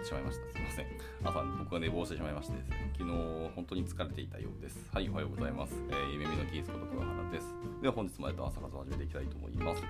[0.00, 0.52] ってしまいました。
[0.52, 0.86] すみません。
[1.22, 3.10] 朝、僕が寝坊してしまいましてですね、昨日、
[3.54, 4.88] 本当に疲れていたようです。
[4.92, 5.74] はい、おはようございます。
[5.90, 7.54] えー、ゆめみのキースこと桑原です。
[7.82, 9.82] では、本日もやっと朝活を始めていきたいと思います。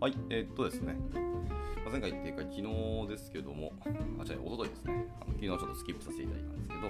[0.00, 0.96] はい、えー、っとですね、
[1.84, 3.88] まあ、前回っていうか、昨日ですけども、あ、
[4.30, 6.80] 違う、おとといですね、あの昨日ちょっとスキップさせていただいたんですけど、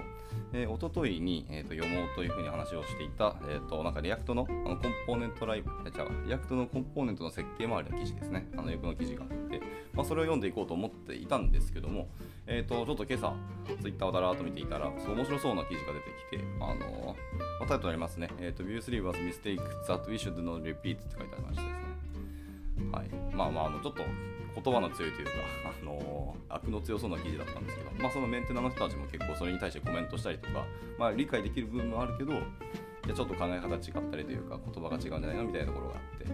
[0.53, 9.61] えー、おとといに、えー、と読もうというふうに話をしていた、えー、となんか React のあのコンポーネントライブ、じゃあ、 React のコンポーネントの設計周りの記事ですね、あの横の記事があって、
[9.93, 12.07] まあ、それを読んでいこうと思っていたんですけども、
[12.45, 13.33] えー、とちょっと今朝、
[13.81, 17.15] ツイッターをだらーっと見ていたら、そう面白そうな記事が出てきて、あの
[17.59, 21.83] まあ、タイトルありますね、えー、と View3 was mistake that we should not repeat って書いてありましてです
[22.81, 22.91] ね。
[22.91, 24.03] はい、まあまあ、あのちょっと
[24.61, 25.31] 言葉の強いというか、
[25.81, 30.65] あのー、悪の強そうな記事だったんですけど、まあ、そのメンテナの人たちも結構それに対してコメントしたりとか、
[30.99, 32.35] まあ、理解できる部分もあるけど、い
[33.07, 36.25] やちょっと考え方違ったりというか、言葉が違うんじゃないのみたいなところがあって、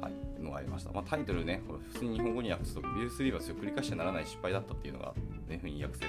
[0.00, 0.92] はい、のがありました。
[0.92, 5.14] まあ、タイトルね、これ普通に日本語に訳すと、ビュー3は繰り返してならない失敗だったっていうのがあっ、
[5.48, 6.06] ね、ふうに訳せて、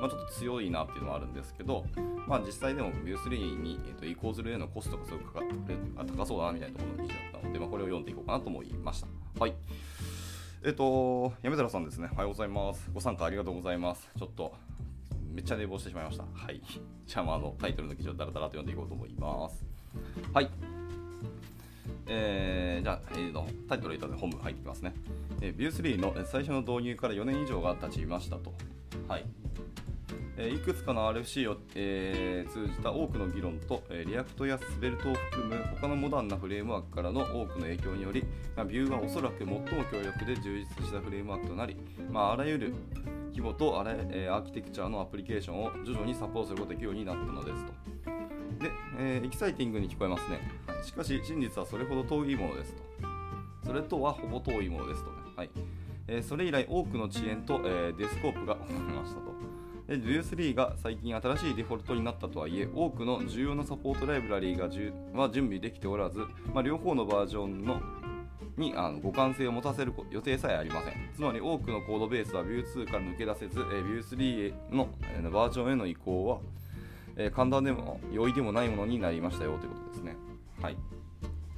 [0.00, 1.84] まあ、ちょっと強いなっていうのはあるんですけど、
[2.26, 5.76] まあ、実際でもビュー3に、えー、と移行するへのコストがすごくかかって
[6.16, 9.08] 高そうだなみたいなところの記事だったので、まあ、これを読んでいこうかなと思いました。
[9.38, 9.54] はい。
[10.64, 12.08] えっと、山寺さんですね。
[12.12, 12.90] おはようございます。
[12.92, 14.10] ご参加ありがとうございます。
[14.18, 14.54] ちょっと、
[15.30, 16.24] めっちゃ寝坊してしまいました。
[16.32, 16.62] はい。
[17.06, 19.62] じゃあ、まあ、あの、タイトルの記事をダラダラと読んでいこうと思います。
[20.32, 20.48] はい。
[22.06, 24.94] えー、じゃあ、えー、のタイトルいただいて本文入ってきますね。
[25.40, 28.52] えー、 Vue3 の最初の導入から4年以上が経ちましたと。
[29.08, 29.24] はい。
[30.36, 38.24] えいくつかの RFC を、えー、通じた多くの議論と、えー、 React や Svelte を含む他のモダンなフレームワークからの多くの影響により、
[38.56, 41.76] まあ、 Vue はおそらく最も強力で充実したフレームワークとなり、
[42.10, 42.74] まあ、あらゆる
[43.28, 48.23] 規模とあら、えー、アーキテクチャのアプリケーションを徐々にサポートすることができるようになったのですと。
[48.64, 50.40] で、えー、エキサイティングに聞こえますね。
[50.82, 52.82] しかし、真実はそれほど遠いものですと。
[53.66, 55.16] それとはほぼ遠いものですとね。
[55.36, 55.50] はい
[56.06, 59.34] えー、それ以来、多くの遅延と、えー、デスコープが起こりましたと。
[59.86, 66.20] で Vue3 が最近新しいデフォルトになったとはいえ多くの重要なサポートライブラリーがじゅは準備できておらず、
[66.54, 67.82] まあ、両方のバージョンの
[68.56, 76.38] にあの互換性を持たせる予定さえありませんつまり多くのコードベースは Vue2 から抜け出せず、え Vue3 の、えー、バージョンへの移行は、
[77.16, 80.16] え、簡単でも容易でもないものになりましたよということですね。
[80.60, 80.76] はい。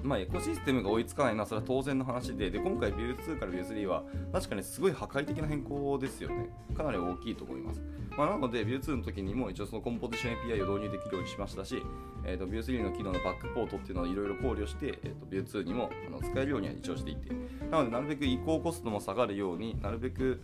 [0.03, 6.51] まあ、エコシステムが追いつかないのはそれは当然の話でで今回 Vue2 から Vue3 は確かにすごい破壊的な変更ですよね。
[6.77, 7.83] かなり大きいと思います。
[8.17, 11.83] まあ、なので Vue2 の時にも一応そのコンポジション API を導入できるようにしましたし、
[12.25, 17.35] えーと、Vue3 の機能のバックポートっていうのをいろいろ考慮して、えーと、Vue2 にもあの使えるようには一応していて。
[17.71, 20.41] なのでなるべく移行コストも下がるようになるべく、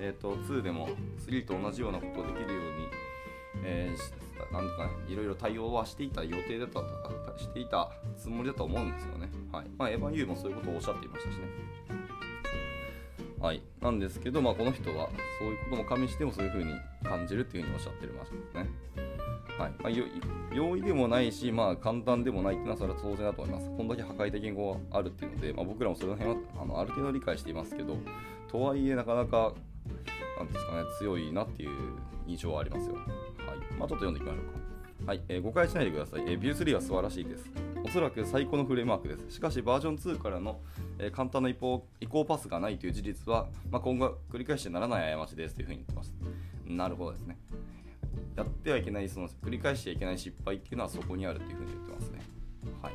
[0.00, 0.88] えーと、2でも
[1.26, 2.88] 3と同じようなことができるように、
[3.64, 4.23] えー、
[4.54, 9.28] なんとか、ね、いろいろ対応はしていた予定だったとかしていたつもりだと思うんですよね。
[9.52, 11.42] はいまあ、エヴァン・ユーもそういうことをおっしゃっていましたしね。
[13.40, 16.72] はい、なんですけど、まあ、この人はそういうことも加味してもそういうふうに
[17.02, 18.38] 感じるっていうふうにおっしゃってますね。
[19.58, 23.70] はいまあ、容易でもないし、まあ、簡単でもないっていうのはそれは当然だと思います。
[23.76, 27.96] こんだけ破壊的言語があるっていうので、まあ、僕らもその辺はあのある程度理解していますけど、
[28.50, 29.52] とはいえなかなか、
[30.38, 31.70] なんですかね、強いなっていう
[32.26, 32.96] 印象はありますよ。
[33.78, 34.64] ま、ちょっと読んでいきましょうか。
[35.06, 36.22] はい、えー、誤解しないでください。
[36.22, 37.50] えー、Vue3 は素晴らしいです。
[37.84, 39.34] おそらく最高のフレームワークです。
[39.34, 40.60] しかし、バージョン2からの、
[40.98, 46.14] えー、簡単な移行移行パスがないという事実は、まあ、今後繰り返してならない過ちですというふうに言ってます。
[46.66, 47.38] なるほどですね。
[48.36, 52.20] やってはいけない、その繰り返しちゃいけない失敗っていうのはそこにあるというふうに言ってますね。
[52.80, 52.92] はい。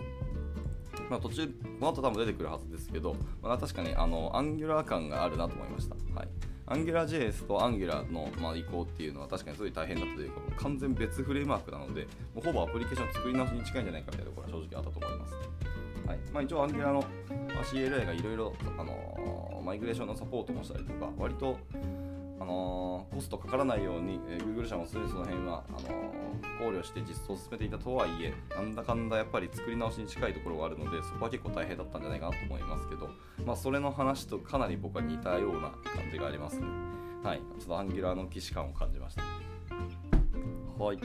[1.09, 5.95] まあ、途中、この後多分出てくるはずですけど、まあ、確かにあのアンギュラー感があるなと思いました。
[6.13, 6.27] はい。
[6.69, 15.33] アンギュラ JS とアンギュラの、まあ、移行っていうのは確かにすごい大変だったというか、完全別フレームワークなので、もうほぼアプリケーション作り直しに近いんじゃないかみたいなところは正直あったと思います。
[16.07, 17.03] はいまあ、一応アンギュラの
[17.63, 18.53] CLI がいろいろ
[19.63, 21.57] マイグレーションのサポートもしたりとか、割と
[22.49, 33.09] のー、コストかからないように、えー、Google 社もその辺はあのー、考慮して実装を進めていたとはいえなんだかんだやっぱり作り直しに近いところがあるのでそこは結構大変だったんじゃないかなと思いますけど、
[33.45, 36.65] まあ、それの話とかなり僕は似たような感じがありますね
[37.23, 39.23] はいちょっとアンギュラーの既視感を感じました
[40.83, 40.99] はい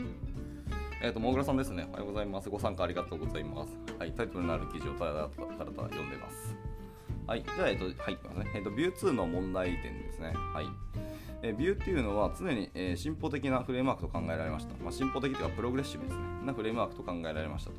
[1.02, 1.86] えっ、ー、と、もぐらさんですね。
[1.90, 2.48] おはようございます。
[2.48, 3.76] ご参加ありがとうございます。
[3.98, 6.56] はい、タイトルのある記事をただただただ読んでます。
[7.26, 8.50] はい、じゃあ、えっ、ー、と、入ってますね。
[8.54, 10.32] えっ、ー、と、ビュー2の問題点ですね。
[10.34, 10.66] はい。
[11.46, 14.72] えビューっていうのは常に、え、進歩的なフレームワークと考えられました。
[14.82, 16.22] まあ、進歩的というかプログレッシブですね。
[16.46, 17.76] なフレームワークと考えられましたと。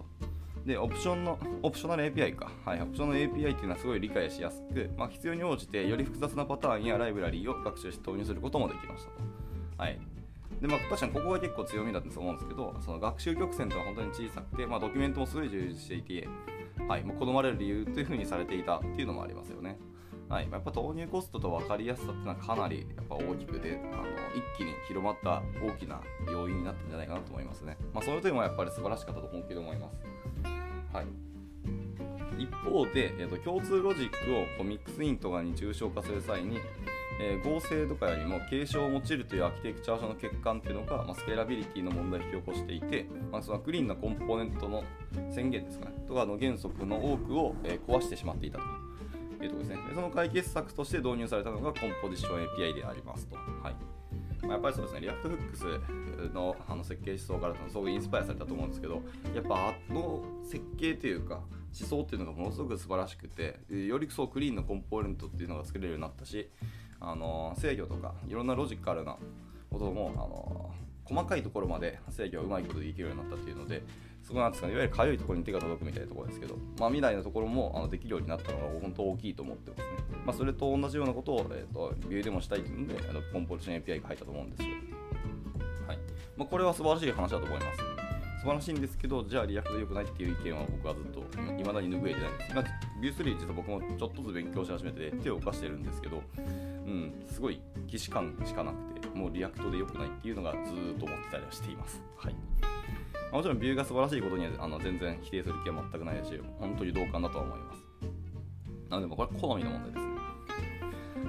[0.65, 2.51] で、オプションの、オプショナル API か。
[2.63, 9.15] はい、オプションの API っていうのはすごい理解しやすく、まあ、必要に応じてより複雑なパターンやライブラリーを学習して投入することもできましたと。
[9.77, 9.99] はい。
[10.61, 16.27] で、まあ、確かにここが結構強みだと思うんですけど、その学習曲線とは本当に小さくて、まあ、ドキュメントもすごい充実していて、
[16.87, 19.77] はい、もう好まれる理由というふうにされていたっていうのもありますよね。
[20.29, 26.01] はい、やっぱ投入コストと分かりやすさっていうのはかなりやっぱ大きくてあの一気に広まった大きな
[26.31, 27.77] 要因になったんじゃないかなと思いますね。
[27.93, 29.97] まあ、その点はやっぱり素晴らしかったと本気で思います。
[30.93, 31.05] はい、
[32.39, 36.59] 一方で、えーと、共通ロジックをこうミックスインとかに抽象化する際に、
[37.21, 44.83] えー、合成とかよりも継承を用いるというアーキテクチャー書の欠陥っていうのが、まあ、スケーラビリティの問題を引き起こしていて、まあ、そのクリーンなコンポーネントの
[45.31, 48.63] 宣言ですかねとかの原則の多くを、えー、壊してしまっていたと。
[49.45, 53.35] いうところですねでその解決策として導入されたのがコンポジション API でありますと。
[53.35, 53.95] はい。
[54.41, 59.01] まあ、やっぱりそうですね、 React Hooks のあの設計思想からすごくインスパイアされたと思うんですけど、
[59.33, 61.41] やっぱあの設計というか、
[61.77, 66.49] 思想っていうのがものすごく素晴らしくて、よりそうクリーンなコンポーネントっていうのが作れるようになったし、
[66.99, 69.17] あの制御とかいろんなロジカルな
[69.71, 70.71] ことも、あの
[71.05, 73.83] 細かいところまで制御がうまいことできるようになったっていうので、
[74.25, 79.85] そこなんですかね、いわゆるかゆいところに手が届くみたいなところですけど、まあ、未来のところもあのできるようになったのが本当大きいと思ってますね。
[80.25, 84.69] まあ、それと同じようなことを、えーと、 Vue でもしたいというので、あのコンポジション API が入ったと思うんですよ。
[85.87, 85.99] はい
[86.35, 87.77] まあ、これは素晴らしい話だと思います。
[88.39, 91.19] 素晴らしいんですけど、じゃあ React で良くないっていう意見は僕はずっと
[91.61, 92.55] いまだに拭えてないです。
[92.55, 92.63] まあ、
[92.99, 96.41] Vue3実は僕もちょっとずつ勉強し始めて手を動かしてるんですけど、う
[96.89, 102.01] ん、すごい既視感しかなくて、もう React で良くないっていうのがずっと思ってたりはしています。
[102.17, 102.35] はい
[103.35, 107.85] もちろん Vue が素晴らしいことにはあの全然否定する気は全くないし、本当に同感だとは思います。
[108.89, 110.15] なので、これは好みの問題ですね。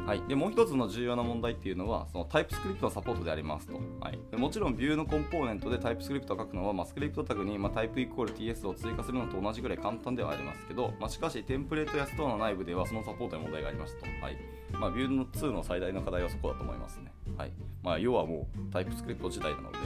[0.06, 14.36] はい、でもう一つの重要な問題っていうのはそのタイプスクリプトのサポートでありますと、はい、もちろんビューのコンポーネントでタイプスクリプトを書くのは、まあ、スクリプトタグに、まあ、タイプイコール TS を追加するのと同じぐらい簡単ではありますけど、まあ、しかしテンプレートやストアの内部ではそのサポートに問題がありますと、はい。
[14.70, 17.52] まあ、ビューの2の最大の課題はそこだと思いますね、はい。
[17.82, 19.78] まあ、要はもうタイプスクリプト自体なので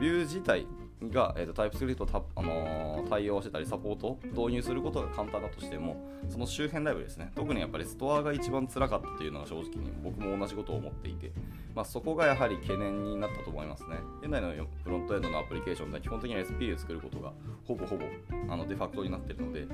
[0.00, 0.66] ビュー自体
[1.08, 5.96] が、えーと、タイプスクリプトた、あのー、対応してたりサポート導入することが簡単だとしても
[6.28, 7.30] その周辺ライブですね。
[7.34, 11.32] 特にやっぱりストアが一番辛かったというのが正直に僕も同じことを思っていて、
[11.74, 13.96] まあ、そこがやはり懸念になったと思いますね。
[14.20, 14.52] 現在の
[14.84, 17.32] フロントエンドのアプリケーションでは基本的には SP を作ることが
[17.66, 18.04] ほぼほぼ
[18.48, 19.66] あのデファクトになっているので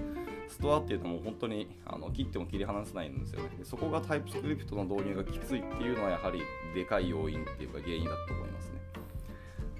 [0.49, 3.49] ストアっていうのも本当にあの切っても切り離せないんですよね。
[3.59, 6.41] でそこがタイプスクリプトの導入がきついっていうのはやはり
[6.75, 8.77] でかい要因っていうか原因だと思いますね。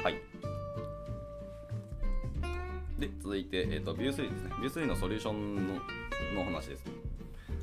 [0.03, 0.66] はい。
[2.99, 4.51] で、続いて、えーと、 Vue3ですね。
[4.61, 5.75] Vue3のソリューションの
[6.35, 6.85] の話です。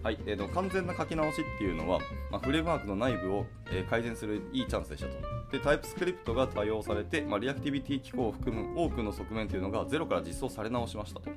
[0.04, 2.00] はいえーと、完全な書き直しっていうのは、
[2.30, 5.14] まあ、フレームワークの内部を、えー、改善するいいチャンスでしたと。
[5.58, 11.30] で、 TypeScript が多用されて、まあ、リアクティビティ機構を含む多くの側面というのがゼロから実装され直しましたと。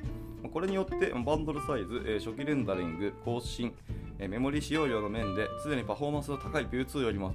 [0.43, 3.73] まあ、これによって、バンドルサイズ、えー、初期レンダリング、更新、
[4.19, 7.35] えー、メモリ使用量の面ですでにパフォーマンスの高い Vue2よりも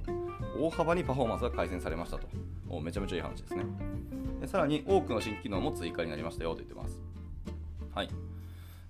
[0.60, 2.28] 大幅にパフォーマンスが改善されましたと。
[2.80, 3.64] めちゃめちゃいい話ですね。
[4.46, 7.00] さらに多くの新機能も追加になりましたよと言ってます。
[7.94, 8.08] はい。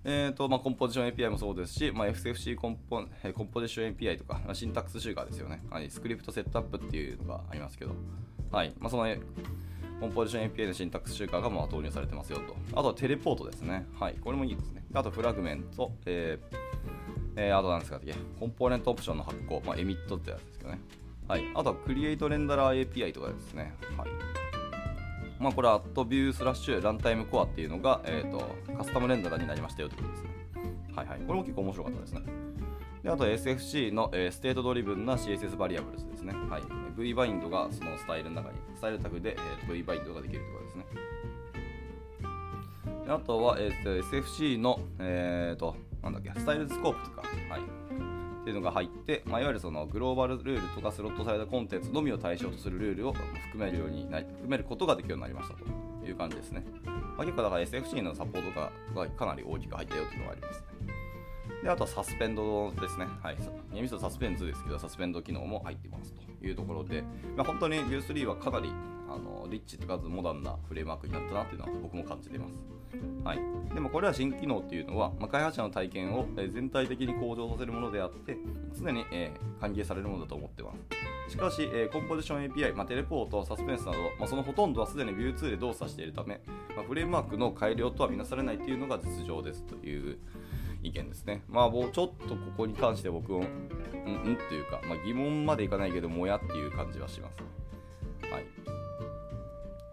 [0.04, 3.04] えーとまあ、コンポジション API もそうですし、まあ、 SFC コンポ
[3.34, 5.88] Composition API とか、まあ、 syntax sugar ですよね、はい。
[5.90, 7.92] script setup っていうのがありますけど、
[8.50, 9.06] はいまあ、その
[10.00, 12.56] コンポジション API のシンタックス集荷がまあ導入されてますよと。
[12.72, 13.86] あとは Teleport ですね。
[14.00, 14.84] はい、これもいいですね。
[14.92, 16.56] あと Fragment、えー
[17.36, 18.00] えー、あとなんですか
[18.40, 20.80] コンポーネントオプションの発行、まあ、 emit ってやつですけどね。
[21.28, 23.74] はい、あとはクリエイトレンダラー API とかですね。
[23.96, 24.41] はい
[25.42, 30.30] まあ、これは AtView スラッシュランタイムコアっていうのが、えーと、 custom renderer になりましたよということですね。
[30.94, 31.18] はいはい。
[31.18, 32.22] これも結構面白かったですね。
[33.02, 36.32] であと SFC の、えー、ステートドリブンな CSS バリアブルズですね。
[36.48, 36.62] はい。
[36.96, 40.84] V バインドがそのスタイルの中に、スタイルタグで、えー、V バインドができるということですね。
[43.06, 45.74] であとは、えーと、SFC の、えーと、
[46.04, 48.11] なんだっけ、 style scope とか、はい。
[48.42, 55.64] っていうのが入って、まあ、いわゆるそのグローバルルールとかスロットされたコンテンツのみを対象とするルールを含めるようにな含めることができるようになりましたと
[56.04, 56.64] いう感じですね。
[56.84, 60.66] まあ、結構だから SFC のサポートがかなり大きく入ったよというのがありますね。
[61.62, 63.06] で、あとはサスペンドですね。
[63.22, 63.36] はい。
[63.72, 67.02] 厳密にサスペンズですけど、サスペンド機能も入ってますというところで、
[67.36, 68.72] まあ、本当に U3 はかなり
[69.08, 72.81] あのリッチとかずモダンなフレームワークになったなっていうのは僕も感じています。
[73.24, 73.38] はい、
[73.74, 78.36] でもこれは新機能っていうのは、まあ、開発者の体験を全体的に向上させるものであって
[78.76, 86.40] 常に、えー、歓迎されるものだと思ってますしかし、えー、コンポジション API、まあ、テレポート、サスペンスなど、まあ、そのほとんどはすでに Vue2 で動作しているため、
[86.76, 90.18] ま、フレームワークの改良とは見なされないというのが実情ですという
[90.82, 91.42] 意見ですね。
[91.48, 97.38] まあ、もうちょっとここに関して僕も、うんうんっていうか、ま、疑問までいかないけど、もやっていう感じはします。
[98.30, 98.81] はい。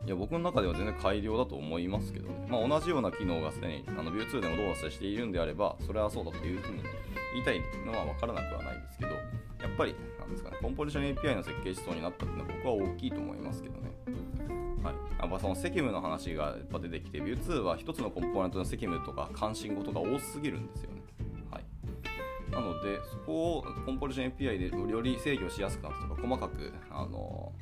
[0.10, 6.82] いや僕の中では全然改良だと思いますけどね、まあ、同じような機能がすでにあの Vue2 でも動作しているんであれば、それはそうだというふうに
[7.34, 9.20] 言いたいのは分からなくはないですけど、や
[9.72, 13.92] っぱり、なんですかね、コンポジション API の設計思想になったっていうのは僕は大きいと思いますけどね。
[14.82, 21.04] はい、やっぱその責務の話がやっぱ出てきて、Vue2 は1つのコンポーネントの責務とか関心事が多すぎるんですよね。
[22.52, 27.54] ななので、そこをコンポジション API でより制御しやすくなったとか、細かく、あの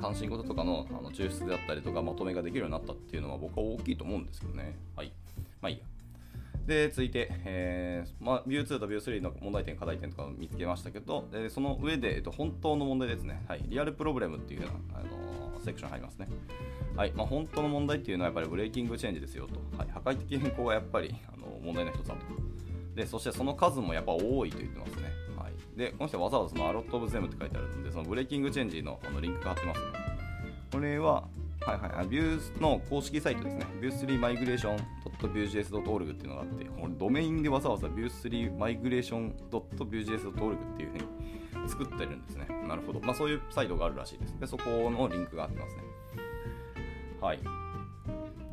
[0.00, 4.76] 関心事とかのあの抽出であったりとか、まとめができるようになったっていうのは僕は大きいと思うんですけどね。
[4.94, 5.12] はい。
[5.60, 5.84] まあいいや。
[6.66, 13.44] で、続いて、えーまあ、View2 と View3 の問題点、課題点とかを見つけましたけど、えー、その上で、えっと、本当の問題ですね。
[13.46, 13.64] はい。
[13.68, 16.28] リアルプロブレムっていうような、あのー、セクション入りますね。
[16.96, 17.12] はい。
[17.14, 19.78] まあ、本当の問題っていうのはやっぱりブレーキングチェンジですよと。
[19.78, 19.90] はい。
[19.90, 22.20] 破壊的変更がやっぱりあの問題の一つだと。
[22.96, 25.12] で、そしてその数もやっぱ多いと言ってますね。
[25.76, 29.86] で、この人わざわざそのアロット・オブ・ゼムって書いてあるので、そのブレーキングチェンジのあのリンクが貼ってますね。
[30.72, 31.28] これは、
[31.60, 33.66] はいはい、ビューの公式サイトですね。
[33.80, 34.78] ビュー3マイグレーション
[35.20, 40.98] .vue.js.org っていうのがあって、これドメインでわざわざビュー3マイグレーション .vue.js.org っていうふう
[41.62, 42.46] に作ってるんですね。
[42.66, 43.00] なるほど。
[43.00, 44.38] まあそういうサイトがあるらしいです。
[44.40, 45.82] で、そこのリンクがあってますね。
[47.20, 47.65] はい。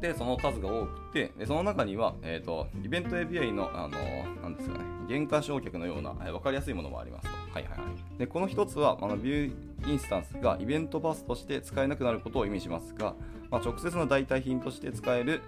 [0.04, 3.98] で、その数が多くて、でその中には、え、ー、と、イベント API の、あの、
[4.42, 7.34] なんですかね、減価償却のような、えー、分かりやすいものもありますと。
[7.54, 8.20] はいはいはい。
[8.20, 13.16] で、この一つは、あの、 Vue インスタンスが event bus として使えなくなることを意味しますが、
[13.50, 15.42] まあ、直接の代替品として使える、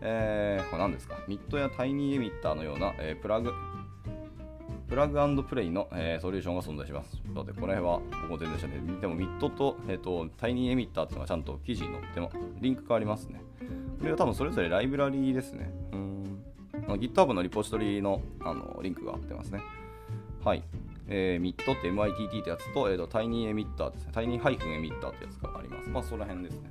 [0.00, 7.12] えー、これ何ですか、 mitt や tiny-emitter のような、えー、 plug、plug play の、えー、ソリューションが存在します。
[7.12, 9.00] ちょって、この辺は僕も全然知らない。
[9.00, 13.40] でも、 mitt と,、えーと、 tiny-emitter っていうのがちゃんと記事に載っても、リンクがありますね。
[14.02, 15.70] これは多分それぞれライブラリーですね。
[15.92, 16.42] うん。
[16.98, 19.62] GitHub のリポジトリのあのリンクが貼ってますね。
[20.44, 20.64] はい。
[21.06, 24.10] えー、ミッドって MITT ってやつと、えーと、タイニーエミッターですね。
[24.12, 25.88] タイニーハイフンエミッターってやつがあります。
[25.88, 26.70] まあ、その辺ですね。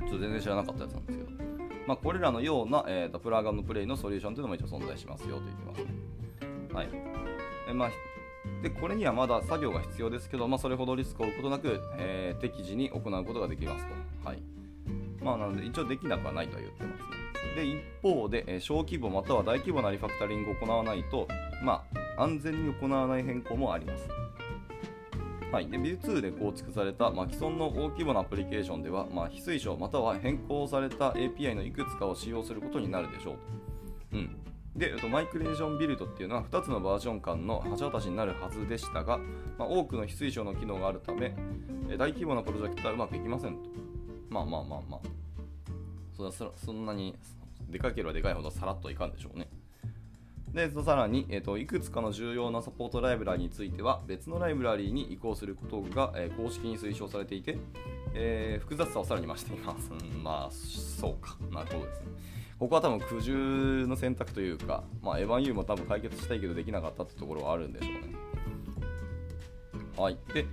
[0.00, 1.30] ちょっと全然知らなかったやつなんですけど。
[1.86, 5.84] まあ、これらのような、えーと、プラグプレイのソリューションというのも一応存在しますよと言ってますね。
[6.72, 6.88] はい。
[7.68, 7.90] えー、まあ
[8.60, 14.28] でこれにはまだ作業が必要ですけど、まあ、それほどリスクを負うことなく、えー、適時に行うことができますと。
[14.28, 14.42] はい
[15.24, 17.08] まあ、なので一応できなくはないとは言ってますね。
[17.56, 21.26] で一方で、え小規模または大規模なリファクタリングを行わないと、
[21.62, 21.84] ま
[22.16, 24.08] あ、安全に行わない変更もあります。
[25.50, 33.40] はい、で Vue2 で構築された、まあ、既存の大規模なアプリケーションでは、まあ、非推奨または変更された API のいくつかを使用することになるでしょうと。
[34.14, 34.36] うん
[34.76, 39.18] でと、マイクレーションビルドっていうのは2つのバージョン間の橋渡しになるはずでしたが、
[39.56, 41.36] まあ、多くの非推奨の機能があるため、
[41.96, 43.83] 大規模なプロジェクトはうまくいきませんと。
[44.34, 45.00] まあまあまあまあ。
[46.16, 47.16] そそんなに
[47.68, 49.48] でかければでかいほどさらっといかんでしょうね。
[50.52, 57.58] で、さらに、えーと、いくつかの重要なサポートライブラリについては別のライブラリに移行することが、えー、公式に推奨されていて、
[58.14, 59.90] えー、複雑さをさらに増しています。
[59.90, 61.36] うん、まあ、そうか。
[61.52, 62.06] なるほどですね。
[62.58, 68.00] ここは多分苦渋の選択というか、まあ、エヴァン・ユーも多分解決したいけどできなかったってところはあるんでしょうね。
[69.96, 70.18] はい。
[70.32, 70.46] で、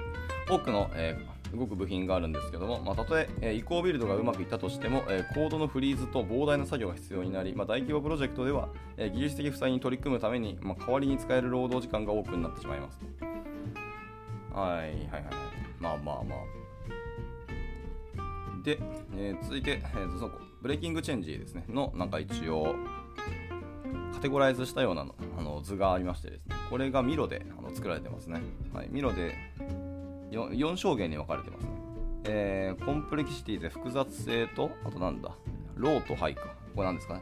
[0.50, 13.00] 多くの、えー動く部品があるんですけども、まあ、たとええ移行ビルドがうまくいったとしても、えコードのフリーズと膨大な作業が必要になり、まあ、大規模プロジェクトでは、え技術的負債に取り組むために、まあ、代わりに使える労働時間が多くなってしまいます
[14.54, 15.34] はいはいはいはい。
[15.80, 16.62] まあまあまあ。
[18.64, 18.80] で、
[19.18, 20.32] えー、続いて、えー、その
[20.62, 22.76] ブレーキングチェンジですね、のなんか一応、
[24.14, 28.42] カテゴライズしたようなのあの図がありましてですね、これがミロであの作られてますね。
[28.74, 29.34] はい、ミロで
[30.32, 31.72] 4, 4証言に分かれてますね。
[32.26, 35.32] えー、コンプレキシティで複雑性と、あとなんだ、
[35.76, 36.56] ローとハイか。
[36.76, 37.22] これなんですかね。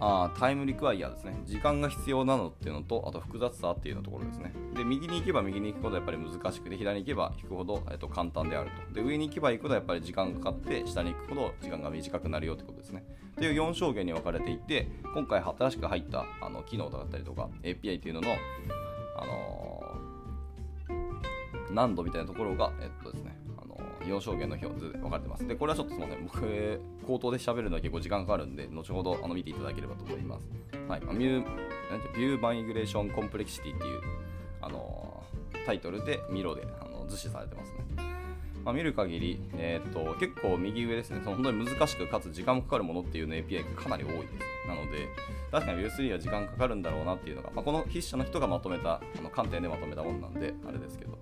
[0.00, 1.40] あタイムリクワイヤーですね。
[1.44, 4.52] 時間が必要なのっていうのと、あと複雑さっていうのところですね。
[4.74, 8.94] で、右に行けば右に行くほどやっぱり難しくて、左に行けば行くほど、えっと、簡単であると。
[8.94, 13.04] で、上に行けば行くほどやっぱり時間かかって、下に行くほど時間が短くなるよってことですね。
[13.36, 18.28] という4証言に分かれていて、今回新しく入ったあの機能だったりとか、API っていうのの、
[21.72, 25.46] 難度みたいなところが、えっとですね、あの4象限の表図で分かれてます。
[25.46, 30.48] で、これはちょっとすみません、僕、口頭で喋るのは結構時間かかるんで、後ほどあの見ていただければと思います。
[30.88, 31.44] はい、ミュー、
[31.90, 34.00] なんて、 Vue migration complexity っていう、
[34.60, 35.22] あの
[35.66, 38.18] タイトルで、 Miro であの図示されてますね。
[38.64, 45.08] まあ、見る限り、えーと、結構右上ですね、その本当に難しくかつ時間もかかるものっていうの API がかなり多いです、なので、
[45.50, 51.18] 確かに Vue3 は時間かかるんだろうなっていうのが、まあ、この筆者の人がまとめた、あの観点でまとめたものなんで、あれですけど、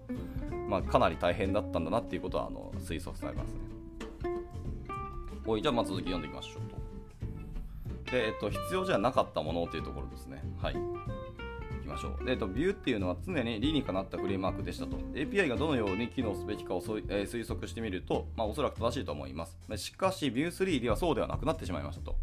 [0.68, 3.60] まあ、かなり大変だったんだなっていうことはあの推測されますね。
[5.46, 8.10] おい、じゃあまあ続き読んでいきましょうと。
[8.10, 10.42] で、えっと、必要じゃなかったものというところですね。
[10.60, 10.74] はい。
[10.74, 10.76] い
[11.82, 12.24] きましょう。
[12.24, 14.96] で、えっと、ビューっていうのは常に理にかなったフレームワークでしたと。
[15.14, 19.56] API がどのように機能すべきかを、えー、推測してみると、まあ、おそらく正しいと思います。
[19.76, 22.16] しかし、ビュー3ではそうではなくなってしまいましたと。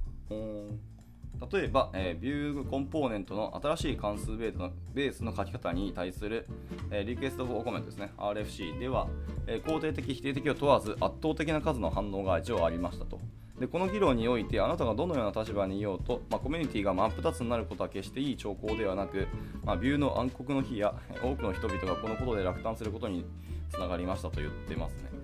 [1.52, 6.48] 例えば、えー、ビューコンポーネントの新しい関数ベースのベースの書き方に対する、
[6.92, 9.08] えー、リクエストコメントですね、RFC では、
[9.48, 13.20] えー、肯定的、否定的を問わず圧倒的な数の反応が一応ありましたと。
[13.60, 19.28] でこの議論においてあなたがどのような立場にいようと、まあ、コミュニティが真っ二つになることは決していい兆候ではなく、
[19.64, 23.26] まあ、ビューの暗黒の日や多くの人々がこのことで落胆することに
[23.70, 25.24] つながりましたと言ってますね。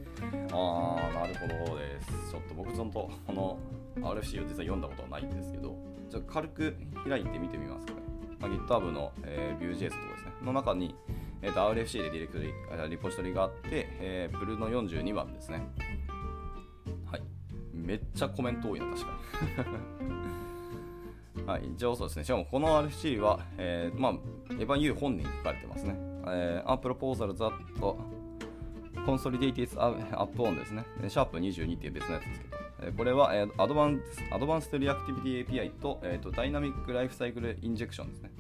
[0.52, 2.32] ああなるほどです。
[2.32, 3.58] ちょっと僕ちゃんとこの
[4.02, 5.76] RFC を実は読んだことはないんですけど
[6.10, 6.76] じゃ軽く
[7.08, 8.00] 開いて見てみますかね、
[8.40, 10.96] まあ、GitHub の、えー、Vue.js ところですねの中に
[11.42, 12.54] えーと、RFC でディレクトリ
[12.90, 15.66] リポジトリがあって、えー、プルの42番ですね。
[17.10, 17.22] はい。
[17.74, 19.08] めっちゃコメント多いな、確か
[21.38, 21.48] に。
[21.48, 22.26] はい、一応そうですね。
[22.26, 24.12] しかもこの RFC は、えー、まあ、
[24.52, 25.96] エヴァン・ユー本人に書かれてますね。
[26.28, 27.54] えー、A proposal that
[29.06, 30.84] consolidates add-on ですね。
[31.08, 32.59] シャープ22っていう別のやつですけど。
[32.98, 38.32] これは、アドバンスアドバンストリアクティビティ API と,、えーと、ダイナミックライフサイクルインジェクションですね。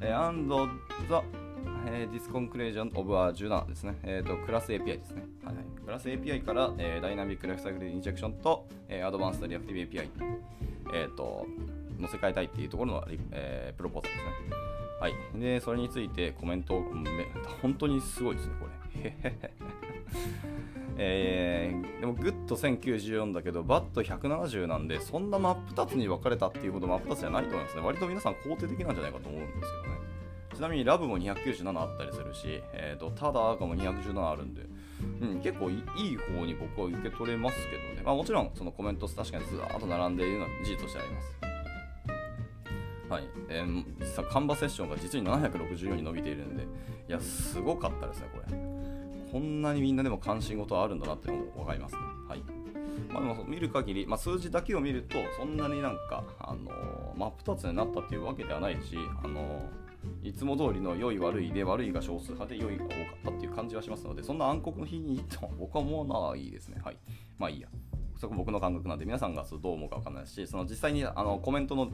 [0.00, 1.42] えー、and the
[1.84, 3.98] えー、ディスコンクレージョンオブア17ですね。
[4.04, 5.24] え、ー、と、クラス API ですね。
[5.44, 10.08] はい、クラス API から、えー、ダイナミックレフサイクルインジェクションと、えー、アドバンストリアクティブ API
[10.94, 11.46] え、ー、と、
[11.98, 14.56] 乗せ替えたいっていうところの、えー、プロポーザルですね。
[15.00, 15.14] はい。
[15.40, 16.84] で、それについてコメントを、
[17.60, 18.66] 本当にすごいですね、こ
[19.02, 19.52] れ。
[20.98, 30.12] えー、でもグッド1094だけどバッド170なんでそんな真っ二つに分かれたっていうほど真っ二つじゃないと思いますね割と皆さん肯定的なんじゃないかと思うんですけどね
[30.54, 34.62] ちなみにラブも297あったりするし、えーと、ただ赤も217あるんで、
[35.22, 41.52] うん、結構いい方に僕は受け取れますけどね、まあ、もちろんそのコメント確かにずらっと並んでいるのは事実としてあります。
[43.12, 46.66] はい、えー、実はカンバセッションが実に764に伸びているんで、い
[47.08, 48.81] や、すごかったですね、これ。
[49.32, 52.00] こんなにみんなでも関心事あるんだなっていうのも分かりますね。
[52.28, 52.42] はい。
[53.08, 59.82] まあ、でも見る限り、まあ、数字だけを見ると、そんなになんか、あのー、真っ二つになったっていうわけではないし、あのー
[60.22, 66.96] いつも通りの良い悪いで悪いが少数派で良いが多かったっていう感じはしますのでそんな暗黒の日にと僕は思わないですねはい
[67.38, 67.68] まあいいや
[68.20, 71.90] そこ僕の感覚なんで皆さんがどう思うか分かんないしその実際にあのコメントの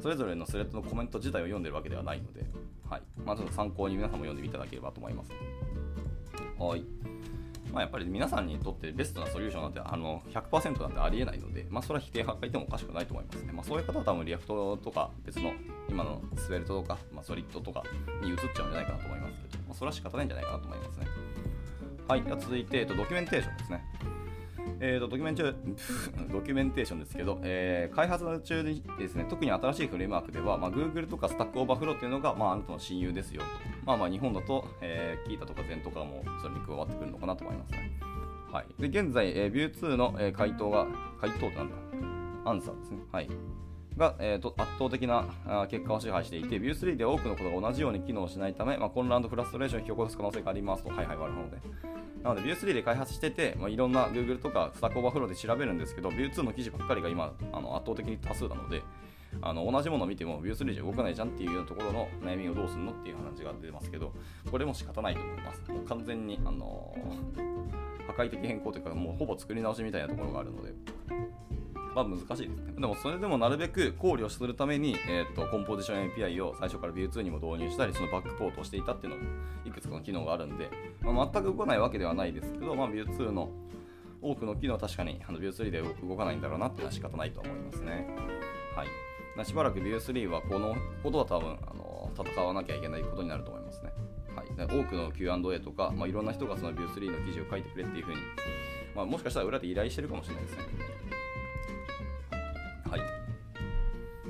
[0.00, 2.44] それぞれのスレッドのコメント自体を読んでるわけではないので、
[2.88, 5.30] はいまあ、ちょっと参考に皆さんも読んでいただければと思います。
[6.58, 6.84] はい。
[7.72, 13.52] まあ、やっぱり皆さんにとってベストなソリューションなんてあの100%なんてありえないので、まあ、それは否定派がいてもおかしくないと思いますね。
[13.52, 15.52] まあ、そういう方は多分 React とか別の
[15.88, 17.82] 今の Svelte とか、まあ、 Solid とか
[18.22, 21.06] に移っちゃうんじゃないかなと思いますけど、まあ、それは仕方ないんじゃないかなと思いますね。
[22.06, 23.84] はい、では続いて、えっと、ドキュメンテーションですね。
[24.80, 25.34] えーと、ドキュメン
[26.32, 33.46] ドキュメンテーションですけど、えー、開発中にですね、特に新しいフレームワークでは、まあ、Google とか Stack Overflow っていうのが、まあ、あなたの親友ですよと。
[33.86, 37.92] まあまあ日本だと、えー、 Qiita とか Zenn とかもそれに加わってくるのかなと思いますね。
[38.50, 40.86] はい、で現在、えー、 Vue2 の、えー、回答が、
[41.20, 41.76] 回答ってなんだ？
[42.50, 42.98] アンサーですね。
[43.10, 43.28] はい。
[43.96, 50.88] が、えーと、圧倒的なあ結果を支配していて、 Vue3 で多くのことが同じように機能しないため、まあ、混乱とフラストレーションを引き起こす可能性がありますと。
[50.90, 51.62] はいはい、なるほどね。
[52.22, 58.82] なので、View3 で開発してて、まあ、いろんな Google とか Stack Overflow で調べるんですけど、View2 の記事ばっかりが今、あの圧倒的に多数なので、
[59.42, 64.12] あの同じものを見ても View3 じゃ動かないじゃんっていうようなところの悩みをどうするのっていう話が出てますけど、
[64.50, 65.70] これも仕方ないと思います。
[65.70, 67.54] もう完全に、あのー
[68.06, 70.72] 破壊的変更というかもうほぼ作り直しみたいなところがあるので。
[71.94, 72.72] まあ難しいですね。
[72.72, 79.22] でもそれでもなるべく考慮するために、えーと、コンポジション API を最初から View2 にも導入したり、そのバックポートをしていたっていうのも
[79.64, 80.70] いくつかの機能があるんで、
[81.02, 83.50] まあ、全く動かないわけではないですけど、まあ、View2 の
[84.20, 88.06] 多くの機能は確かにあの View3 で動かないんだろうなっていうのは仕方ないと思いますね。
[88.74, 89.44] はい。
[89.44, 93.92] しばらく View3 はこのことは多分あの戦わなきゃいけないことになると思いますね。
[94.34, 98.18] はい、多くの Q&A とか、まあ、いろんな人がその View3 の記事を書いてくれっていうふうに、
[98.94, 100.62] まあ、もしかしたら裏で依頼してるかもしれないですね。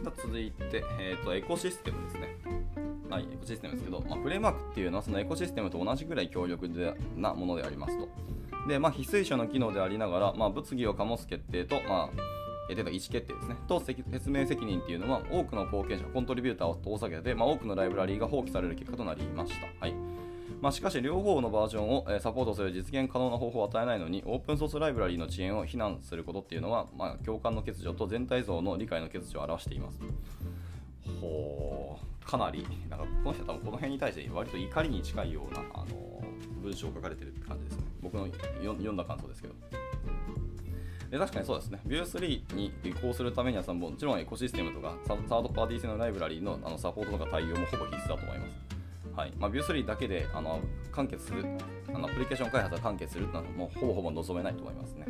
[0.04, 2.36] さあ続いて、えーと、エコシステムですね。
[3.08, 6.68] はい、エコシステムですけど、まあ、フレームワークっていうのはそのエコシステムと同じぐらい強力
[7.16, 8.08] なものでありますと。
[8.68, 12.10] で、まあ、非推奨の機能でありながら、まあ、物議を醸す決定と、まあ、
[12.70, 13.56] えー、意思決定ですね。
[13.66, 19.86] と説明責任っていうのは、多くの貢献者、コントリビューターを通さけて、まあ、多くのライブラリーが放棄される結果となりました。
[19.86, 20.03] はい
[20.64, 30.00] まあ、しかし、両方のバージョンをサポートする実現可能な方法を与えないのに、オープンソースライブラリの遅延を非難することっていうのは、まあ、共感の欠如と全体像の理解の欠如を表しています。
[31.20, 36.22] ほう、かなり、なんかこの人は多分この辺に対して割と怒りに近いようなあの
[36.62, 37.84] 文章を書かれてるって感じですね。
[38.00, 38.26] 僕の
[38.62, 39.54] 読んだ感想ですけど。
[41.10, 41.80] で確かにそうですね。
[41.86, 48.43] Vue3 に移行するためにはもちろんエコシステムとかサードパーティー製のライブラリーのあのサポートとか対応もほぼ必須だと思います。
[49.16, 50.60] はいまあ、Vue3 だけであの
[50.92, 51.44] 完結する
[51.88, 55.06] あのアプリケーション開発が完結するというのはもうほぼほぼ望めないと思いますね。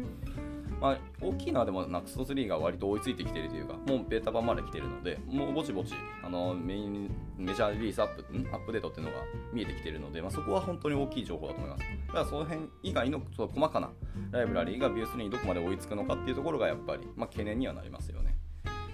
[0.81, 9.19] まあ、大きいのはでも NUXT3 が割と追いついてきているというか、もうベータ版まで来ているので、もうぼちぼちあのメインメジャーリリースアップアップデートっていうのが
[9.51, 11.85] 見えてきているので、まあ、そこは本当に大きい情報だと思います。
[12.09, 13.91] だからその辺以外の細かな
[14.31, 18.34] ライブラリーが Vue3 にどこまで追いつくのかっていうところがやっぱり、まあ、懸念にはなりますよね。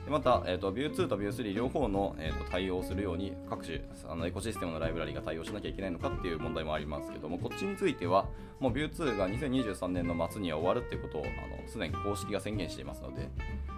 [0.05, 8.27] でまた、えーと、Vue2 と Vue3 両方の、えーと、対応するように各種あのエコシステムのライブラリが対応しなきゃいけないのかっていう問題もありますけどもこっちについては
[8.59, 13.29] もう Vue2 が2023年の末には終わるっていうことをあのすでに公式が宣言していますので、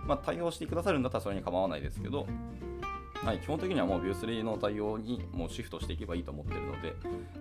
[0.07, 2.27] まあ、対応してくださるんだったらそれに構わないですけど
[3.25, 6.95] はい、基本的にはもう Vue3 の対応にもうシフトしていけばいいと思ってるので、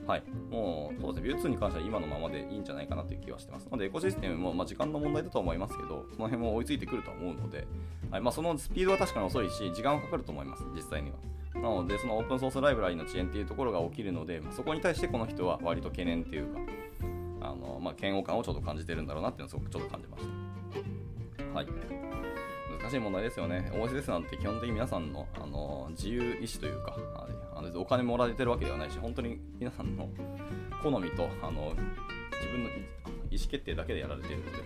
[0.06, 3.66] はい、もうそうですね、Vue2 に関しては今のままでいいんじゃないかなという気はしてます。
[3.66, 7.68] なので、エコシステムも、まあ、時間の問題だと思いますけど、その辺も追いついてくると思うので、
[8.12, 11.16] はいまあ、そのスピードは確かに遅いし、時間はかかると思います、実際には。
[11.56, 16.60] なので、そのオープンソースライブラリの遅延っていうところが起きるので、まそこに対してこの人は割と懸念っていうか、
[17.42, 21.54] あのまあ、嫌悪感をちょっと感じてるんだろうなっていうのをすごくちょっと感じました。
[21.56, 22.11] はい。
[22.92, 23.72] 難しい問題ですよね。
[23.74, 26.98] OSS なんて基本的に皆さんのあの自由意志というか、
[27.56, 30.10] あのお金もらえてるわけではないし、本当に皆さんの
[30.84, 31.74] 好みとあの
[32.42, 32.70] 自分の
[33.30, 34.58] 意思決定だけでやられているので、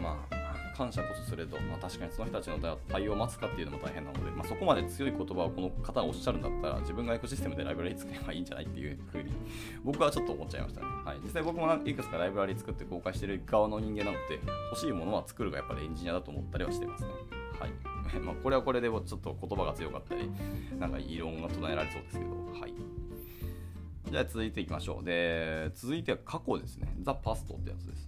[0.00, 0.35] まあ、
[0.76, 9.32] 感謝こそすれど、まあ、確かにその人たちの対応を待つかっていうのも大変なので、まあ、そこまで強い言葉をこの方がおっしゃるんだったら、自分がエコシステムでライブラリ作ればいいんじゃないっていうふうに、
[9.82, 10.86] 僕はちょっと思っちゃいましたね。
[11.04, 14.38] はい、実際僕もいくつかライブラリ作って公開してる側の人間なので、
[14.70, 17.10] 欲しいものは作るがやっぱりエンジニアだと思ったりはしてますね。
[17.58, 17.70] はい。
[18.20, 20.30] まあ、これはこれでちょっと言葉が強かったり、
[20.78, 22.74] なんか異論が唱えられそうですけど、はい。
[24.10, 25.04] じゃあ続いていきましょう。
[25.04, 26.94] で、続いては過去ですね。
[27.00, 28.05] ザ・パストってやつです。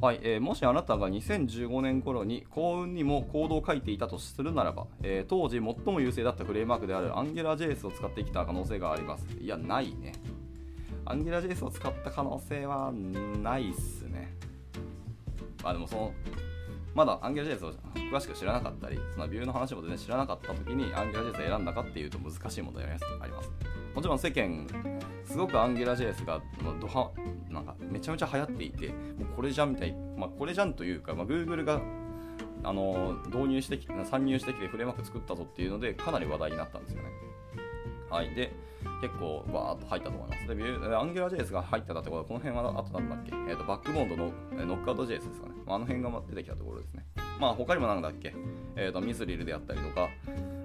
[0.00, 9.26] はいえー、もしあなたが2015年頃に幸運にもコードを書いていたとするならば、えー、当時最も優勢だったフレームワークである AngularJS を使ってきた可能性があります。
[9.40, 10.12] いや、ないね。
[11.04, 14.32] AngularJS を使った可能性はないっすね。
[15.64, 16.12] まあでもその、
[16.94, 17.72] まだ AngularJS を
[18.12, 23.50] 詳しく知らなかったり、そのビューの話も全然知らなかった時に AngularJS を選んだかっていうと難しい問題があります。
[23.96, 24.64] もちろん世間
[25.28, 26.40] すごく AngularJS が
[26.80, 27.10] ドハ
[27.50, 31.80] なんかめちゃめちゃ流行っていてもうこれじゃんみたい、まあ、これじゃんというか、まあ、Google が
[32.64, 37.08] あの導入してき参入してきてフレームワーク作ったぞっていうのでかなり話題になったんですよね。
[38.10, 38.52] はい、で
[39.02, 40.46] 結構バーっと入ったと思います。
[40.46, 44.32] で、AngularJS が入ったってことは、この辺はあとなんだっけ、えーと、バックボーンドの
[44.66, 45.54] ノックアウト JS ですかね。
[45.66, 47.04] あの辺が出てきたところですね。
[47.38, 48.34] まあ他にもなんだっけ、
[48.76, 50.08] えーとミスリルであったりとか、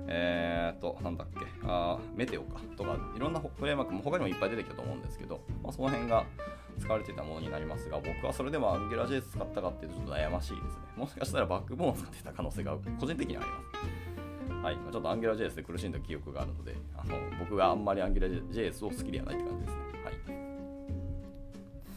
[0.07, 6.25] えー、っと、なんだっけ、あメテオかとか、いろんなフレームワークも他にもいっぱい出てきたと思うんですけど、まあ、その辺が
[6.79, 10.81] 使われていたものになりますが、僕はそれでも AngularJS 使ったかっていうとちょっと悩ましいですね。
[10.97, 13.57] もしかしたらバックボーンを使ってた可能性が個人的にはありま
[14.59, 14.63] す。
[14.63, 19.81] はい、ちょっと AngularJS で苦しんだ記憶があるので、あの僕があんまり AngularJS を好きではないって感じですね。
[20.03, 20.13] はい。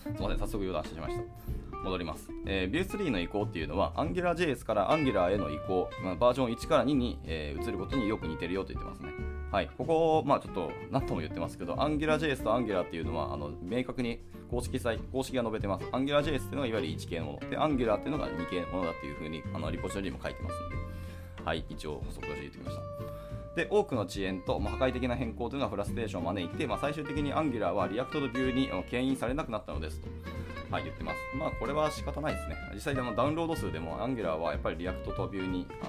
[0.03, 1.56] すみません、早速余談してしまいました。
[1.85, 2.31] 戻ります。
[2.47, 9.11] えー、Vue3 の移行っていうのは AngularJS から Angular への移行、まあ、バージョン1から2に、えー、移ることによく似てるよと言ってますね。
[9.53, 15.87] はい、ここ、まあ、ちょっと何とも言ってますけど、AngularJS と Angular っていうのはあの明確に公式サイ公式が述べてます。
[15.87, 20.77] AngularJS っていうのがいわゆる1系のもので、Angular っていうのが2系のものだっていうふうにあのリポジトリにも書いてますんで、
[21.45, 22.83] はい、一応補足として言ってきました。
[23.57, 30.09] で多くの遅延と、まあ、破壊的な変更というのはフラストレーションを招いて、まあ、最終的に Angular は React と Vue に牽引されなくなったのですと。
[30.71, 31.19] はい、言ってます。
[31.39, 32.57] まあ、これは仕方ないですね。
[32.75, 35.87] 実際でもダウンロード数でも Angular はやっぱり React と Vue に、あ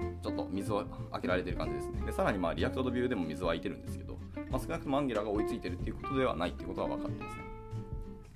[0.00, 2.00] のー、ちょっと水を開けられてる感じですね。
[2.06, 4.16] でさらにまあ React と Vue でも水は開いてるんですけど、
[4.50, 7.42] まあ、少なくとも Angular が追いついてるっていうことではないっていうことは分かってますね。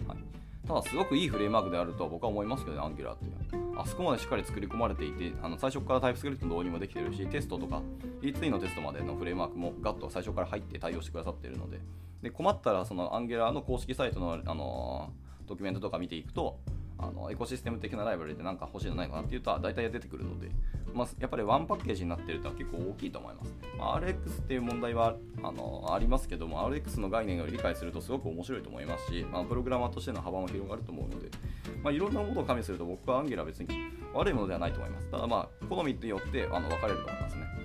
[0.09, 0.19] はい、
[0.67, 3.83] ただ、すごくいいフレームワークであるとは僕は思いますけどね、Angular っていうのは。
[3.83, 7.81] あそこまでしっかり作り込まれていて、あの最初からタイプスクリプトの導入もできてるし、テストとか、
[8.23, 11.81] E2 のテストまでのフレームワークもガッと最初から入って対応してくださっているので、
[12.23, 16.59] で困ったらその Angular の公式サイトの、あのードキュメントとか見ていくと
[16.98, 20.50] あのエコシステム的なライブラリで何か欲しいのないかなっていうと大体出てくるので、
[20.94, 23.54] まあ、やっぱりワンパッケージになっているとは結構大きいと思います、ね。
[23.76, 31.28] まあ、RX っていう問題はあのありますけども RX の概念を理解するとすごく面白いと思いますし、まあ、プログラマーとしての幅も広がると思うので、
[31.83, 33.68] まあ、いろんなものを加味すると僕はアンギュラー別に
[34.14, 35.11] 悪いものではないと思います。
[35.11, 37.63] ただまあ好みによってあの分かれると思いますね。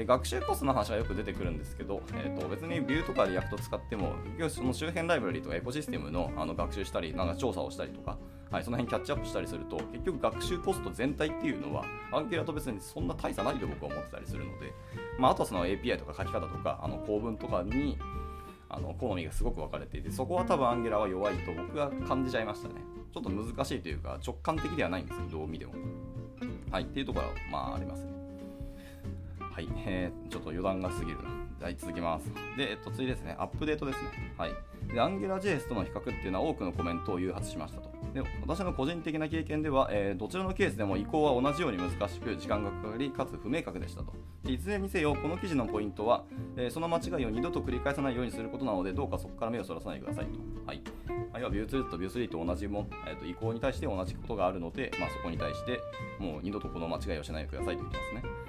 [0.00, 4.14] で学習コストの話はよく出てくるんですけど、えーと、別に Vue とか React 使っても
[4.48, 8.16] その周辺ライブラリとかエコシステムのあの学習したりなんか調査をしたりとか、
[8.50, 14.72] はい、その辺キャッチアップしたりすると結局学習コスト全体っていうのは Angular と別にそんな大差ないと僕は思ってたりするので、
[15.18, 17.98] まあ、あとはその API とか書き方とかあの構文とかに
[18.70, 22.76] あの好みがすごく分かれていてそこは多分 Angular は弱いと僕は感じちゃいましたね。
[23.12, 25.74] ちょっと難しいというか直感的ではないんですよどう見ても。
[26.70, 28.19] はいっていうところはまあありますね。
[29.50, 31.30] はい、えー、ちょっと余談が過ぎるな。
[31.60, 32.26] はい、続きます。
[32.56, 34.34] で、えっと、次ですね、アップデートですね。
[34.38, 34.50] はい。
[34.92, 44.12] で AngularJS との比較っていうのは多くのコメントを誘発しましたとで私の個人的な経験では、えー、どちらのケースでも移行は同じように難しく時間がかかりかつ不明確でしたと
[44.44, 46.24] いずれにせよこの記事のポイントは、
[46.56, 50.82] えー、その間違いを二度と繰り返さないようにすることなのでどうかそこから目をそらさないでくださいと、はい
[51.38, 55.80] 要は Vue2 と Vue3 と同じも、えー、と移行に対して同じことがあるので、まあ、そこに対して
[56.18, 58.39] もう二度とこの間違いをしないでくださいと言ってますね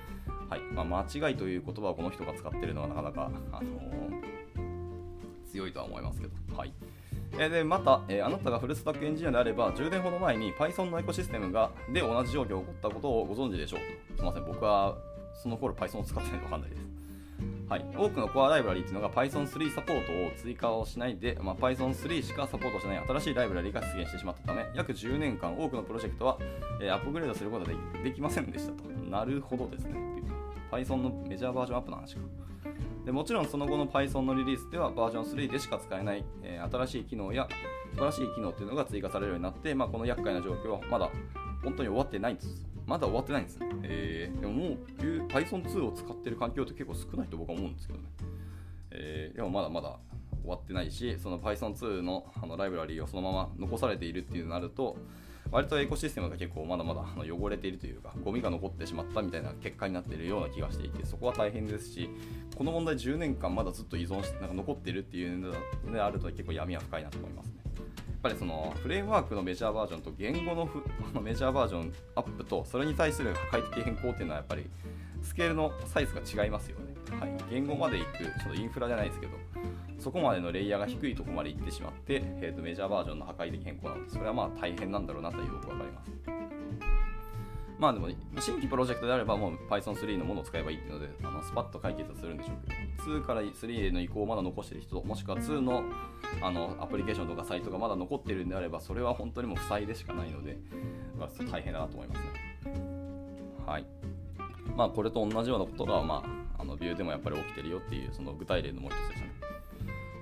[0.51, 0.61] はい。
[0.73, 6.73] まあ、間違いという言葉をこの人が使っているのはなかなか、あのー、強いとは思いますけど、はい。
[7.39, 13.79] えでまた、えー、あなたがフルスタックエンジニアであれば10年ほど前に Python のエコシステムがで同じ状況が起こったことをご存知でしょう。
[14.17, 14.45] すみません。
[14.45, 14.97] 僕は
[15.33, 16.81] その頃 Python を使ってないと分かんないです。
[17.69, 26.37] はい、多くのコアライブラリーというのが Python3 サポートを追加をしないで、まあ、Python3 しかサポートしない新しいライブラリが出現してしまったため、約10年間多くのプロジェクトは、
[26.81, 27.71] えー、アップグレードすることが
[28.03, 28.83] できませんでしたと。
[29.09, 30.20] なるほどですね。
[30.71, 32.21] Python のメジャーバージョンアップの話か。
[33.05, 37.47] でもちろんその後の Python のリリースではバージョン3でしか使えない、えー、新しい機能や
[37.91, 41.09] 素晴らしい機能っていうのが追加されるようになって、まあ、この厄介な状況はまだ
[41.63, 42.67] 本当に終わってないんです。
[42.85, 43.69] まだ終わってないんですね。
[43.83, 44.77] えー、でももう
[45.27, 48.05] Python2 を使ってる環境って結構少ないと僕は思うんですけどね。
[48.91, 49.97] えー、でもまだまだ
[50.41, 54.97] 終わってないし、その Python2 のあのライブラリーをそのまま残されているっていうなると、
[55.51, 62.09] 割とエコシステムが結構まだまだ汚れているというかゴミが残ってしまったみたいな結果になっているような気がしていてそこは大変ですし
[62.55, 65.51] この問題10年間まだずっと依存してなんか残っているっていうの
[65.91, 67.53] であると結構闇は深いなと思いますね。
[67.75, 70.83] やっぱりそのフレームワークのメジャーバージョンと言語のフ
[71.13, 74.69] の メジャーバージョンアップとそれに対する破壊的変更っていうのはやっぱり
[75.23, 76.91] スケールのサイズが違いますよね。
[77.19, 79.33] はい、言語まで行くちょっとインフラじゃないですけど
[80.01, 86.11] そこまでのレイヤーが低いとこまで行ってしまって、えー、とメジャーバージョンの破壊的変更なのでそれはまあ大変なんだろうなとよくわかります。
[87.77, 88.09] まあでも
[88.39, 92.75] 新規プロジェクトであればもう Python3 のものを使えばいいっていうのであのスパッと解決するんでしょうけ
[93.09, 95.83] ど2から3への移行をまだ残してる人もしくは2の
[96.43, 100.57] あのアプリケーションとかサイトがまだ残ってるんであればそれは本当にもう負債でしかないので、
[101.17, 102.25] まあ、大変だなと思いますね。
[103.65, 103.85] はい。
[104.75, 106.23] まあこれと同じようなことがま
[106.57, 109.31] ああのビューでもやっぱり起きてるよっていうその具体例のもう一つですね。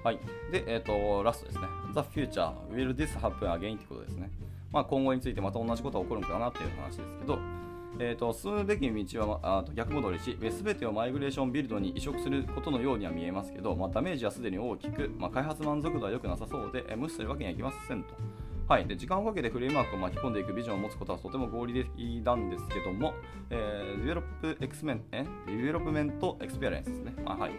[0.10, 0.20] はい。
[0.52, 1.68] で、えっ、ー、と、ラストですね。
[1.94, 3.76] The future will this happen again?
[3.76, 4.32] ってことですね。
[4.72, 7.38] まあ、今後についてまた同じことが起こるのかなっていう話ですけど、
[8.00, 18.16] えーと、進むべき道はあと逆戻りし、すべてをマイグレーションビルドに移植することのようには見えますけど、まあ、ダメージはすでに大きく、まあ、開発満足度は良くなさそうで、え無視するわけにはいきませんと。
[18.68, 23.14] はい、で時間をかけてフレームワークを巻き込んでいくビジョンを持つことはとても合理的なんですけども、
[23.52, 27.14] え、 Develop エクスメンえ Development Experience ですね。
[27.26, 27.52] あはい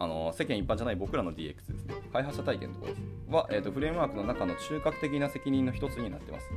[0.00, 6.48] あの世間一般じゃない僕らの DX ですね、開発者体験のところですは、えーと、フレームワークの中の中核的な責任の一つになってます。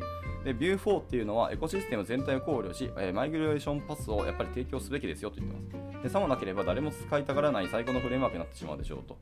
[0.44, 6.04] で、Vue4 っていうのはエコシステム全体を考慮し、えー、マイグレーションパスをやっぱり提供すべきですよと言ってます。
[6.04, 9.18] で、さもなければ誰も使いたがらない最高のフレームワークになってしまうでしょうと。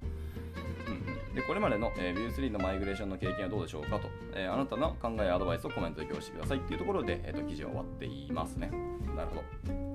[0.88, 8.72] うん、でこれまでの、えー、Vue3 のマイグレーションの経験はどうでしょうかと、えー、あなたの考えやアドバイスをコメントで共有してくださいっていうところで、えーと記事は終わっていますね。
[9.16, 9.91] なるほど。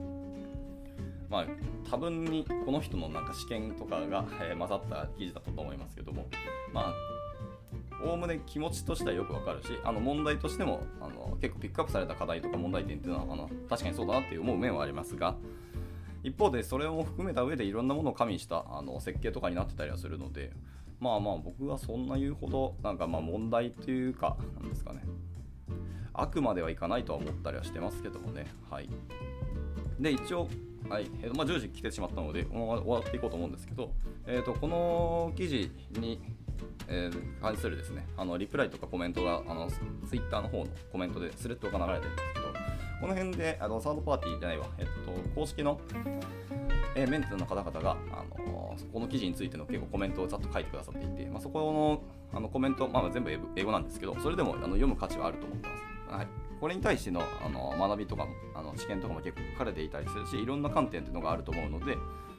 [1.29, 1.47] まあ、
[1.91, 6.27] 多分にこの人のなんか試験とかが、えー、混ざった記事だったと思いますけども、
[6.73, 6.95] まあ、
[8.05, 15.37] おおむね気持ちとしてはよくわかるし、あの問題としてもあの結構ピックアップされた課題とか問題点っていうのはあの確かにそうだなって思う面はありますが、
[16.23, 20.53] 一方でそれを含めた上でいろんなものを加味したあの設計とかになってたりはするので、
[21.01, 25.03] まあまあ僕はそんな言うほどなんかまあ問題というか、なんですかね、
[26.13, 28.47] あくまではいかないとは思ったりはしてますけどもね。
[28.71, 28.89] はい。
[29.99, 30.49] で、一応、
[30.89, 33.93] はい、えーまあ、10時来てしまったので、終わっていこうと思うんですけど、
[34.27, 36.21] えーと、この記事に、
[36.89, 42.47] えー、関するですね、あのリプライとかコメントがあのツイッターの方のコメントでスレッドが流れてるんですけど、
[43.01, 44.91] この辺であのサードパーティーじゃないわ、えっと、
[45.35, 45.81] 公式の、
[46.95, 51.61] えー、メンテの方々が、あのこの記事についての結構コメントをざっと書いてくださっていて、まあ、そこ
[52.33, 55.83] のあのコメント、まあ、全部英語なんですけど、それでもあの読む価値はあると思ってます。
[56.15, 61.97] はいこれに対してのあの学びとかもあの試験とかも結構書かれていたりするしいろんな観点っていうのがあると思うので、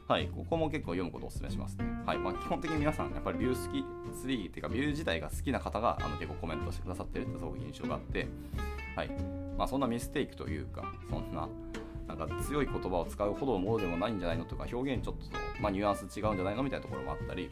[0.07, 1.85] はい、ここも結構読むことをお勧めしますね。
[2.05, 3.77] はいまあ、基本的に皆さんやっぱりビュー好き
[4.25, 8.27] 3っていうかビュー自体が好きな方があの結構コメントしてくださってるってすごく印象があって、
[8.95, 9.09] はい
[9.57, 11.47] まあ、そんなミステイクというかそんな
[12.07, 15.25] なんか強い言葉を使うほどのものでもないんじゃないのとか表現ちょっと、
[15.61, 17.49] まあ、ニュアンス違うんじゃないのみたいなところもあったり、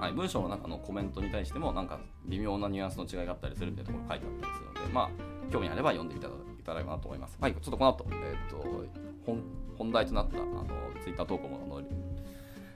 [0.00, 6.34] はい、文章の中のコメントに対してもなんか微妙なニュアンスの違いがあったりするみたいなところ書いてあったりするので、まあ興味あれば読んでみただ
[6.74, 7.36] ければなと思います。
[7.40, 8.86] はい、ちょっとこの後、えっ、ー、と
[9.26, 9.42] 本
[9.76, 10.66] 本題となったあの
[11.02, 11.82] ツイッター投稿もあの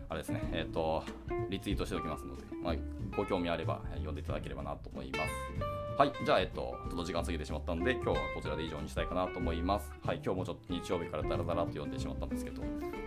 [0.09, 1.03] あれですね、えっ、ー、と
[1.49, 2.75] リツイートしておきますので、まあ、
[3.17, 5.77] ご興味あれば読んでいただければなと思います。
[5.99, 9.91] はい、じゃあ、えっと、ちょっと時間過ぎてしまったので、今日はこちらで以上にしたいかなと思います。
[10.05, 12.61] はい、今日もちょっと日曜日からダラダラと読んでしまったんですけど、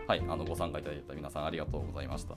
[0.08, 2.36] はい、あのご参加いただいた皆さんありがとうございました。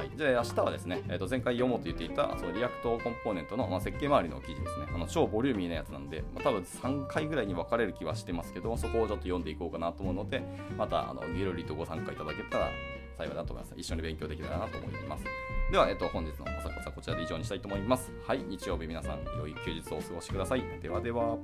[0.00, 4.86] はい、じゃあ明日はですね、えー、と前回読もうと言っていたそのリアクトコンポーネントの、まあ、設計周りの記事ですね。
[4.94, 10.42] あの超ボリューミーなやつなんで、まあ、多分3回ぐらいに分かれる気はしてますけど、そこをちょっと読んでいこうかなと思うので、
[10.78, 12.70] またあのギルリとご参加いただけたら
[13.18, 13.74] 幸いだと思います。
[13.76, 15.24] 一緒に勉強できたらなと思います。
[15.70, 18.10] では、えっと、本日の朝活はこちらで以上にしたいと思います。
[18.26, 20.64] はい、日曜日皆さん、良い休日をお過ごしください。
[20.80, 21.36] ではでは。